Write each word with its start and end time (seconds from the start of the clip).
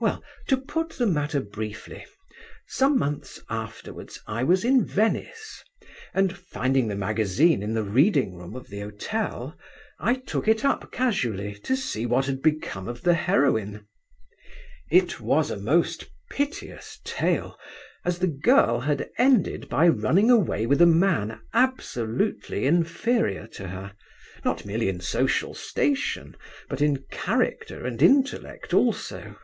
Well, 0.00 0.22
to 0.48 0.58
put 0.58 0.90
the 0.90 1.06
matter 1.06 1.40
briefly, 1.40 2.04
some 2.66 2.98
months 2.98 3.40
afterwards 3.48 4.20
I 4.26 4.42
was 4.42 4.62
in 4.62 4.84
Venice, 4.84 5.64
and 6.12 6.36
finding 6.36 6.88
the 6.88 6.94
magazine 6.94 7.62
in 7.62 7.72
the 7.72 7.82
reading 7.84 8.34
room 8.34 8.54
of 8.54 8.68
the 8.68 8.80
hotel, 8.80 9.56
I 9.98 10.16
took 10.16 10.46
it 10.46 10.62
up 10.62 10.92
casually 10.92 11.54
to 11.60 11.74
see 11.74 12.04
what 12.04 12.26
had 12.26 12.42
become 12.42 12.86
of 12.86 13.00
the 13.00 13.14
heroine. 13.14 13.86
It 14.90 15.20
was 15.22 15.50
a 15.50 15.56
most 15.56 16.04
piteous 16.30 17.00
tale, 17.02 17.58
as 18.04 18.18
the 18.18 18.26
girl 18.26 18.80
had 18.80 19.08
ended 19.16 19.70
by 19.70 19.88
running 19.88 20.30
away 20.30 20.66
with 20.66 20.82
a 20.82 20.86
man 20.86 21.40
absolutely 21.54 22.66
inferior 22.66 23.46
to 23.54 23.68
her, 23.68 23.94
not 24.44 24.66
merely 24.66 24.90
in 24.90 25.00
social 25.00 25.54
station, 25.54 26.36
but 26.68 26.82
in 26.82 27.04
character 27.10 27.86
and 27.86 28.02
intellect 28.02 28.74
also. 28.74 29.38